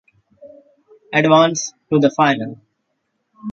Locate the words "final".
2.17-2.59